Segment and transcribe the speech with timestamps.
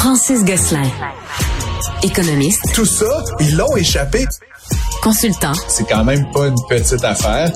[0.00, 0.90] Francis Gosselin.
[2.02, 2.72] Économiste.
[2.74, 4.24] Tout ça, ils l'ont échappé.
[5.02, 5.52] Consultant.
[5.68, 7.52] C'est quand même pas une petite affaire.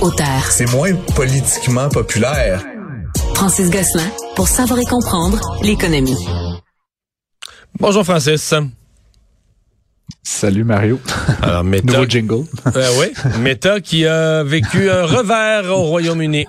[0.00, 0.44] Auteur.
[0.48, 2.62] C'est moins politiquement populaire.
[3.34, 6.24] Francis Gosselin, pour savoir et comprendre l'économie.
[7.80, 8.54] Bonjour Francis.
[10.22, 11.00] Salut Mario.
[11.42, 12.44] Alors, Meta, Nouveau jingle.
[12.76, 16.46] Euh, oui, Meta qui a vécu un revers au Royaume-Uni.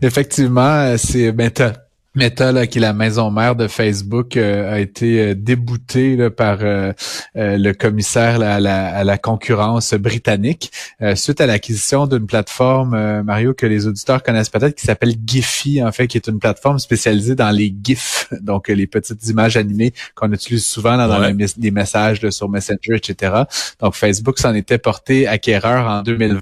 [0.00, 1.87] Effectivement, c'est Meta.
[2.14, 6.30] Meta, là, qui est la maison mère de Facebook, euh, a été euh, déboutée là,
[6.30, 6.92] par euh,
[7.34, 10.72] le commissaire à, la, à, la, concurrence britannique
[11.14, 15.92] suite à l'acquisition d'une plateforme, Mario, que les auditeurs connaissent peut-être, qui s'appelle Giphy, en
[15.92, 20.32] fait, qui est une plateforme spécialisée dans les GIFs, donc les petites images animées qu'on
[20.32, 23.42] utilise souvent dans les, les, messages sur Messenger, etc.
[23.80, 26.40] Donc Facebook s'en était porté acquéreur en 2020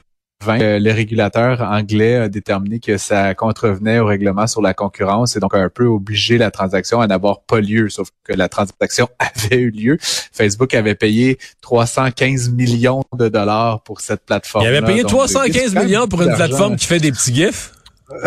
[0.48, 5.40] euh, le régulateur anglais a déterminé que ça contrevenait au règlement sur la concurrence et
[5.40, 9.08] donc a un peu obligé la transaction à n'avoir pas lieu, sauf que la transaction
[9.18, 9.98] avait eu lieu.
[10.00, 14.64] Facebook avait payé 315 millions de dollars pour cette plateforme.
[14.64, 17.72] Il avait payé 315 millions pour une plateforme qui fait des petits gifs.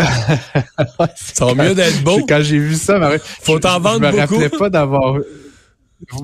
[1.16, 2.26] ça va mieux d'être beau.
[2.28, 3.00] Quand j'ai vu ça,
[3.42, 4.12] faut t'en vendre beaucoup.
[4.12, 5.16] Je me rappelais pas d'avoir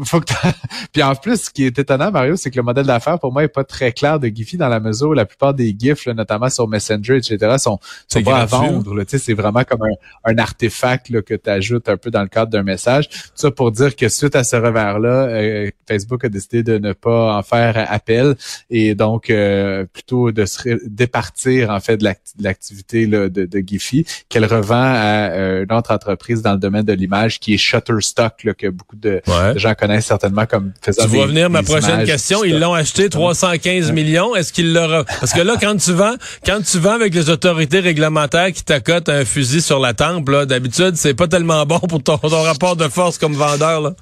[0.06, 0.34] faut que
[0.94, 3.44] Puis en plus, ce qui est étonnant, Mario, c'est que le modèle d'affaires, pour moi,
[3.44, 6.50] est pas très clair de Giphy dans la mesure où la plupart des GIFs, notamment
[6.50, 9.04] sur Messenger, etc., sont, sont pas à vendre.
[9.08, 9.82] C'est vraiment comme
[10.24, 13.10] un, artefact que tu ajoutes un peu dans le cadre d'un message.
[13.10, 16.94] Tout ça pour dire que suite à ce revers-là, euh, Facebook a décidé de ne
[16.94, 18.36] pas en faire appel
[18.70, 22.06] et donc euh, plutôt de se départir en fait de
[22.40, 26.94] l'activité de, de Giphy qu'elle revend à euh, une autre entreprise dans le domaine de
[26.94, 31.18] l'image qui est Shutterstock, là, que beaucoup de, de gens connaissent certainement comme faisant Tu
[31.18, 32.44] vas venir ma prochaine question.
[32.44, 34.36] Ils l'ont acheté 315 millions.
[34.36, 35.04] Est-ce qu'il l'aura?
[35.06, 39.10] Parce que là, quand tu vends, quand tu vends avec les autorités réglementaires qui t'accotent
[39.10, 42.88] un fusil sur la tempe, d'habitude, c'est pas tellement bon pour ton, ton rapport de
[42.88, 43.94] force comme vendeur, là.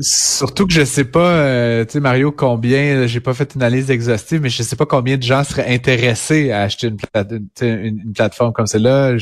[0.00, 3.90] Surtout que je sais pas, euh, tu sais Mario, combien, j'ai pas fait une analyse
[3.90, 8.52] exhaustive, mais je sais pas combien de gens seraient intéressés à acheter une, une, plateforme
[8.52, 9.16] comme celle-là.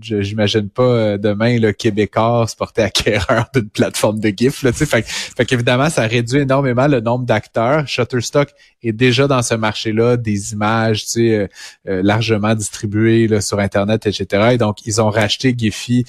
[0.00, 4.62] J'imagine pas euh, demain le Québécois se porter acquéreur d'une plateforme de GIF.
[4.62, 7.86] Là, fait, fait qu'évidemment, ça réduit énormément le nombre d'acteurs.
[7.88, 8.50] Shutterstock
[8.82, 11.46] est déjà dans ce marché-là, des images euh,
[11.88, 14.50] euh, largement distribuées là, sur Internet, etc.
[14.52, 16.04] Et donc, ils ont racheté Giphy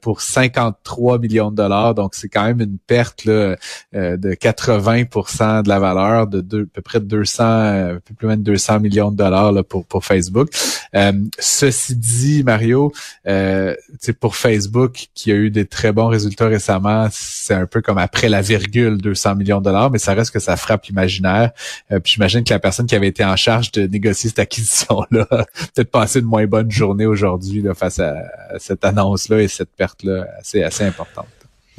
[0.00, 1.94] pour 53 millions de dollars.
[1.94, 3.51] Donc, c'est quand même une perte là, euh,
[3.92, 8.42] de 80% de la valeur de deux, à peu près 200, euh, peu plus de
[8.42, 10.50] 200 millions de dollars pour, Facebook.
[10.94, 12.92] Euh, ceci dit, Mario,
[13.26, 13.74] euh,
[14.20, 18.28] pour Facebook, qui a eu des très bons résultats récemment, c'est un peu comme après
[18.28, 21.52] la virgule 200 millions de dollars, mais ça reste que ça frappe l'imaginaire.
[21.88, 25.26] puis j'imagine que la personne qui avait été en charge de négocier cette acquisition-là
[25.74, 28.14] peut-être passé une moins bonne journée aujourd'hui face à,
[28.50, 31.26] à cette annonce-là et cette perte-là assez, assez importante.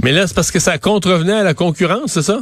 [0.01, 2.41] Mais là, c'est parce que ça contrevenait à la concurrence, c'est ça?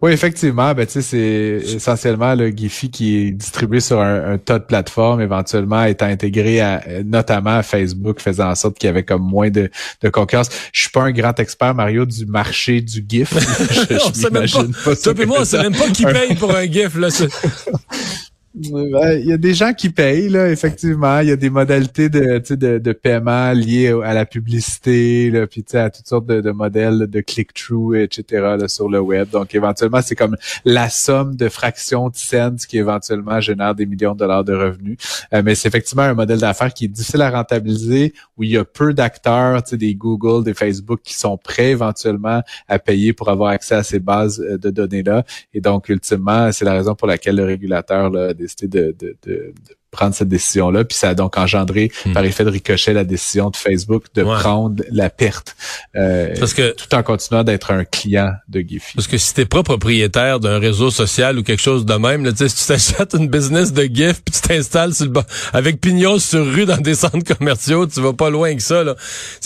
[0.00, 5.20] Oui, effectivement, ben, c'est essentiellement le Giphy qui est distribué sur un, tas de plateformes,
[5.20, 9.50] éventuellement étant intégré à, notamment à Facebook, faisant en sorte qu'il y avait comme moins
[9.50, 9.70] de,
[10.00, 10.48] de concurrence.
[10.72, 13.34] Je suis pas un grand expert, Mario, du marché du GIF.
[13.34, 16.66] je, je même pas, Toi et moi, on sait même pas qui paye pour un
[16.66, 16.94] GIF.
[16.96, 17.08] Là.
[18.56, 21.18] Ben, il y a des gens qui payent, là, effectivement.
[21.18, 25.64] Il y a des modalités de, de, de paiement liées à la publicité, là, puis
[25.72, 28.64] à toutes sortes de, modèles de click-through, etc.
[28.68, 29.28] sur le web.
[29.30, 34.12] Donc, éventuellement, c'est comme la somme de fractions de cents qui éventuellement génère des millions
[34.12, 34.98] de dollars de revenus.
[35.32, 38.56] Euh, mais c'est effectivement un modèle d'affaires qui est difficile à rentabiliser, où il y
[38.56, 43.50] a peu d'acteurs, des Google, des Facebook qui sont prêts éventuellement à payer pour avoir
[43.50, 45.24] accès à ces bases euh, de données-là.
[45.54, 49.54] Et donc, ultimement, c'est la raison pour laquelle le régulateur là, décidé de, de, de,
[49.94, 50.84] prendre cette décision-là.
[50.84, 52.12] Puis ça a donc engendré, hmm.
[52.12, 55.56] par effet de ricochet, la décision de Facebook de prendre la perte
[55.96, 58.94] euh, parce que, tout en continuant d'être un client de Giphy.
[58.96, 62.32] Parce que si t'es pas propriétaire d'un réseau social ou quelque chose de même, là,
[62.34, 65.12] si tu t'achètes une business de GIF puis tu t'installes sur le
[65.52, 68.82] avec pignon sur rue dans des centres commerciaux, tu vas pas loin que ça.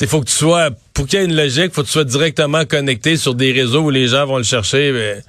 [0.01, 2.05] Il faut que tu sois, pour qu'il y ait une logique, faut que tu sois
[2.05, 4.93] directement connecté sur des réseaux où les gens vont le chercher.
[4.93, 5.23] Mais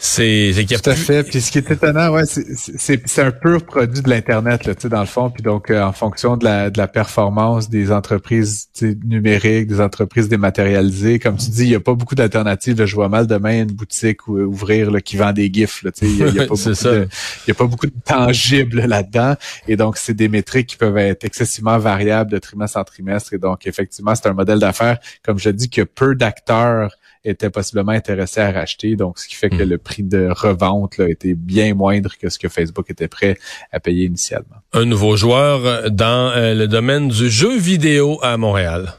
[0.00, 1.24] c'est tout à fait.
[1.24, 4.88] Puis ce qui est étonnant, ouais, c'est un pur produit de l'internet là, tu sais,
[4.88, 5.28] dans le fond.
[5.28, 8.68] Puis donc euh, en fonction de la, de la performance des entreprises
[9.04, 12.84] numériques, des entreprises dématérialisées, comme tu dis, il y a pas beaucoup d'alternatives.
[12.84, 15.82] Je vois mal demain une boutique ou, ouvrir là, qui vend des gifs.
[15.82, 17.08] Là, tu sais, il y a, pas beaucoup de,
[17.46, 19.34] il y a pas beaucoup de tangibles là-dedans.
[19.66, 23.34] Et donc c'est des métriques qui peuvent être excessivement variables de trimestre en trimestre.
[23.34, 26.94] Et donc effectivement, c'est un modèle d'affaires, comme je dis, que peu d'acteurs
[27.24, 28.96] étaient possiblement intéressés à racheter.
[28.96, 29.68] Donc, ce qui fait que hmm.
[29.68, 33.38] le prix de revente là, était bien moindre que ce que Facebook était prêt
[33.72, 34.56] à payer initialement.
[34.72, 38.94] Un nouveau joueur dans euh, le domaine du jeu vidéo à Montréal.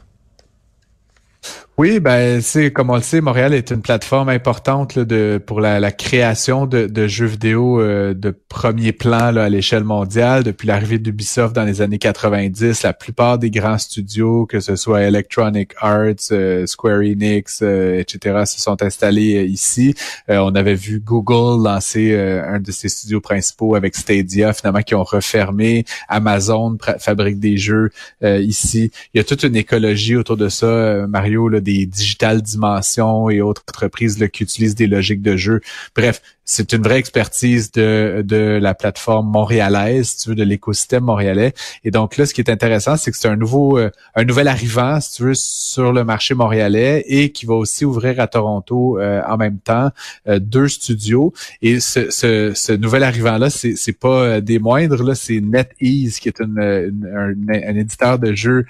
[1.80, 5.90] Oui, ben c'est comme on le sait, Montréal est une plateforme importante de pour la,
[5.92, 10.44] création de, jeux vidéo euh, de premier plan là, à l'échelle mondiale.
[10.44, 15.04] Depuis l'arrivée d'Ubisoft dans les années 90, la plupart des grands studios, que ce soit
[15.04, 19.94] Electronic Arts, euh, Square Enix, euh, etc., se sont installés ici.
[20.28, 25.02] on avait vu Google lancer un de ses studios principaux avec Stadia, finalement qui ont
[25.02, 25.86] refermé.
[26.10, 27.88] Amazon fabrique des jeux
[28.22, 28.90] ici.
[29.14, 31.48] Il y a toute une écologie autour de ça, Mario.
[31.48, 35.60] Là, Digital Dimensions et autres entreprises qui utilisent des logiques de jeu.
[35.94, 41.04] Bref, c'est une vraie expertise de, de la plateforme montréalaise, si tu veux, de l'écosystème
[41.04, 41.52] montréalais.
[41.84, 44.48] Et donc là, ce qui est intéressant, c'est que c'est un nouveau, euh, un nouvel
[44.48, 48.98] arrivant, si tu veux, sur le marché montréalais et qui va aussi ouvrir à Toronto
[48.98, 49.90] euh, en même temps
[50.26, 51.32] euh, deux studios.
[51.62, 56.28] Et ce, ce, ce nouvel arrivant-là, c'est, c'est pas des moindres, là, c'est NetEase, qui
[56.28, 58.66] est une, un, un, éditeur de jeux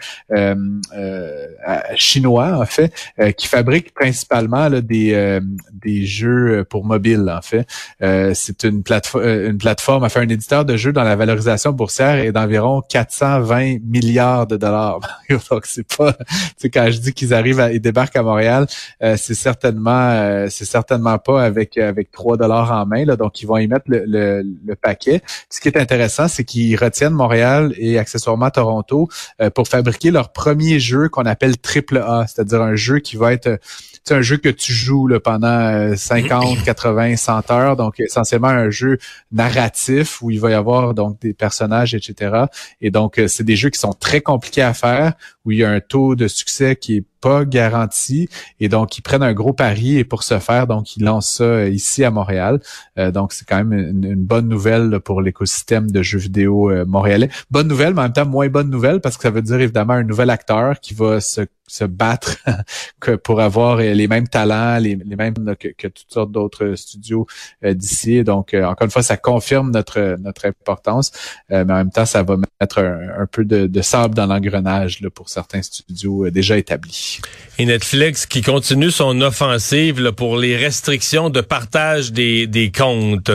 [1.96, 2.92] chinois, en fait,
[3.38, 5.40] qui fabrique principalement là, des,
[5.72, 7.66] des jeux pour mobile, en fait.
[8.02, 11.72] Euh, c'est une, plateforme, euh, une plateforme, enfin un éditeur de jeux dans la valorisation
[11.72, 15.00] boursière est d'environ 420 milliards de dollars.
[15.50, 16.16] Donc c'est pas,
[16.60, 18.66] tu quand je dis qu'ils arrivent, à, ils débarquent à Montréal,
[19.02, 23.04] euh, c'est certainement, c'est certainement pas avec avec 3 dollars en main.
[23.04, 25.20] Là, donc ils vont y mettre le, le, paquet.
[25.48, 29.08] Ce qui est intéressant, c'est qu'ils retiennent Montréal et accessoirement Toronto
[29.54, 33.58] pour fabriquer leur premier jeu qu'on appelle triple A, c'est-à-dire un jeu qui va être
[34.04, 38.70] c'est un jeu que tu joues là, pendant 50, 80, 100 heures, donc essentiellement un
[38.70, 38.98] jeu
[39.32, 42.44] narratif où il va y avoir donc des personnages, etc.
[42.80, 45.14] Et donc euh, c'est des jeux qui sont très compliqués à faire,
[45.44, 48.28] où il y a un taux de succès qui est pas garanti.
[48.58, 51.44] Et donc ils prennent un gros pari et pour ce faire donc ils lancent ça
[51.44, 52.60] euh, ici à Montréal.
[52.98, 57.28] Euh, donc c'est quand même une, bonne nouvelle pour l'écosystème de jeux vidéo euh, montréalais.
[57.50, 59.94] Bonne nouvelle mais en même temps moins bonne nouvelle parce que ça veut dire évidemment
[59.94, 62.36] un nouvel acteur qui va se, se battre
[63.00, 67.26] que pour avoir les mêmes talents les, mêmes que, que, toutes sortes d'autres studios
[67.62, 68.24] d'ici.
[68.24, 71.12] Donc encore une fois ça confirme notre notre importance
[71.48, 75.00] mais en même temps ça va mettre un, un peu de, de sable dans l'engrenage
[75.14, 77.20] pour certains studios déjà établis
[77.58, 83.30] et Netflix qui continue son offensive pour les restrictions de partage des, des comptes.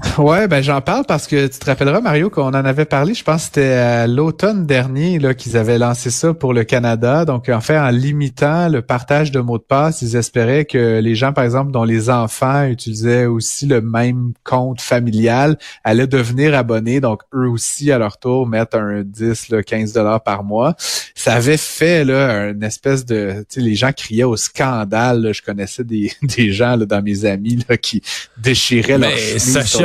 [0.18, 3.24] Ouais, ben j'en parle parce que tu te rappelleras, Mario, qu'on en avait parlé, je
[3.24, 7.24] pense que c'était l'automne dernier là qu'ils avaient lancé ça pour le Canada.
[7.24, 11.14] Donc, en fait, en limitant le partage de mots de passe, ils espéraient que les
[11.14, 17.00] gens, par exemple, dont les enfants utilisaient aussi le même compte familial, allaient devenir abonnés.
[17.00, 20.74] Donc, eux aussi, à leur tour, mettre un 10, là, 15 dollars par mois.
[21.14, 23.44] Ça avait fait là une espèce de...
[23.48, 25.32] Tu sais, les gens criaient au scandale.
[25.32, 28.02] Je connaissais des, des gens là, dans mes amis là, qui
[28.38, 29.10] déchiraient leur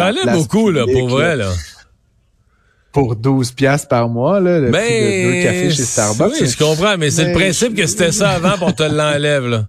[0.05, 1.51] allait beaucoup, là, pour vrai, là.
[2.91, 6.33] Pour 12 piastres par mois, là, le prix de deux cafés chez Starbucks.
[6.39, 9.67] Oui, je comprends, mais, c'est le principe que c'était ça avant, pour te l'enlève, là.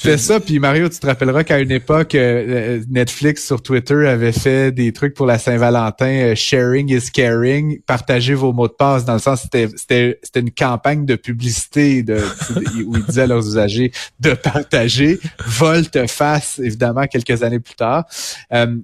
[0.00, 4.30] C'était ça, puis Mario, tu te rappelleras qu'à une époque, euh, Netflix sur Twitter avait
[4.30, 9.04] fait des trucs pour la Saint-Valentin, euh, sharing is caring, partagez vos mots de passe,
[9.04, 12.20] dans le sens c'était c'était c'était une campagne de publicité de,
[12.86, 13.90] où ils disaient à leurs usagers
[14.20, 18.04] de partager, volte-face, évidemment quelques années plus tard.
[18.52, 18.76] Euh,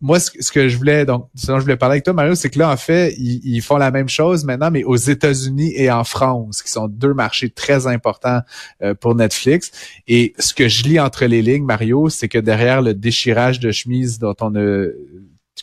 [0.00, 2.48] moi, ce, que je voulais donc, ce dont je voulais parler avec toi, Mario, c'est
[2.48, 5.90] que là en fait, ils, ils, font la même chose maintenant, mais aux États-Unis et
[5.90, 8.40] en France, qui sont deux marchés très importants
[9.00, 9.70] pour Netflix.
[10.06, 13.58] Et ce ce que je lis entre les lignes, Mario, c'est que derrière le déchirage
[13.58, 14.86] de chemise dont on a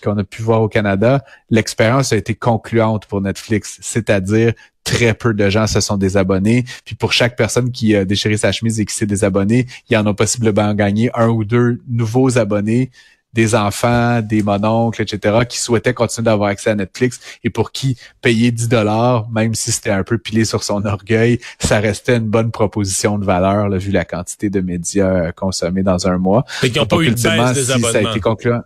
[0.04, 5.34] qu'on a pu voir au Canada, l'expérience a été concluante pour Netflix, c'est-à-dire très peu
[5.34, 6.66] de gens se sont désabonnés.
[6.86, 9.98] Puis pour chaque personne qui a déchiré sa chemise et qui s'est désabonné, il y
[9.98, 12.90] en a possiblement gagné un ou deux nouveaux abonnés
[13.34, 17.98] des enfants, des mononcles, etc., qui souhaitaient continuer d'avoir accès à Netflix et pour qui
[18.22, 22.28] payer 10 dollars, même si c'était un peu pilé sur son orgueil, ça restait une
[22.28, 26.46] bonne proposition de valeur, là, vu la quantité de médias consommés dans un mois.
[26.64, 27.92] Et qui n'ont pas eu de baisse des abonnements.
[27.92, 28.62] Ça a été concluant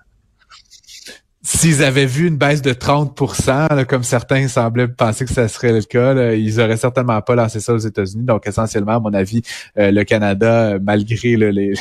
[1.46, 5.84] s'ils avaient vu une baisse de 30% comme certains semblaient penser que ça serait le
[5.84, 8.24] cas, ils auraient certainement pas lancé ça aux États-Unis.
[8.24, 9.44] Donc, essentiellement, à mon avis,
[9.78, 11.74] euh, le Canada, malgré les,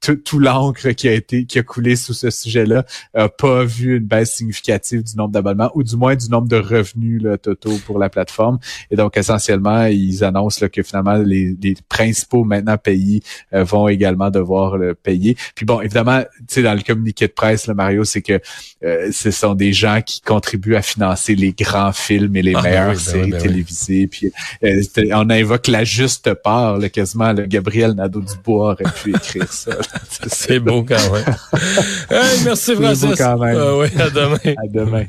[0.00, 4.06] tout, l'encre qui a été qui a coulé sous ce sujet-là, a pas vu une
[4.06, 8.00] baisse significative du nombre d'abonnements ou du moins du nombre de revenus là, totaux pour
[8.00, 8.58] la plateforme.
[8.90, 11.56] Et donc, essentiellement, ils annoncent là, que finalement, les,
[11.88, 15.36] principaux maintenant pays euh, vont également devoir le payer.
[15.54, 18.40] Puis bon, évidemment, tu sais, dans le communiqué de presse, là, Mario, c'est que
[18.84, 22.62] euh, ce sont des gens qui contribuent à financer les grands films et les ah,
[22.62, 24.06] ben meilleures ben séries ben télévisées.
[24.06, 24.32] Puis
[24.64, 24.82] euh,
[25.12, 27.32] on invoque la juste part, là, quasiment.
[27.32, 29.72] le Gabriel Nadeau-Dubois aurait pu écrire ça.
[30.28, 31.36] C'est beau quand même.
[32.44, 33.04] merci Francis.
[33.04, 33.56] Beau quand même.
[33.58, 34.54] Ah, à demain.
[34.62, 35.06] à demain.